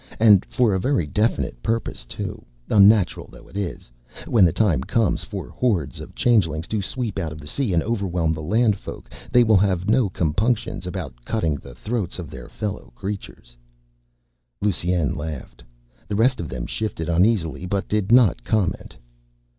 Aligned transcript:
And 0.19 0.43
for 0.47 0.73
a 0.73 0.79
very 0.79 1.05
definite 1.05 1.61
purpose, 1.61 2.03
too, 2.05 2.43
unnatural 2.71 3.29
though 3.31 3.47
it 3.47 3.55
is. 3.55 3.91
When 4.25 4.43
the 4.43 4.51
time 4.51 4.81
comes 4.81 5.23
for 5.23 5.49
hordes 5.49 5.99
of 5.99 6.15
Changelings 6.15 6.67
to 6.69 6.81
sweep 6.81 7.19
out 7.19 7.31
of 7.31 7.39
the 7.39 7.45
sea 7.45 7.71
and 7.71 7.83
overwhelm 7.83 8.33
the 8.33 8.41
Landfolk, 8.41 9.11
they 9.31 9.43
will 9.43 9.57
have 9.57 9.87
no 9.87 10.09
compunctions 10.09 10.87
about 10.87 11.23
cutting 11.23 11.53
the 11.57 11.75
throats 11.75 12.17
of 12.17 12.31
their 12.31 12.49
fellow 12.49 12.91
creatures." 12.95 13.55
Lusine 14.59 15.13
laughed. 15.13 15.63
The 16.07 16.15
rest 16.15 16.39
of 16.39 16.49
them 16.49 16.65
shifted 16.65 17.07
uneasily 17.07 17.67
but 17.67 17.87
did 17.87 18.11
not 18.11 18.43
comment. 18.43 18.95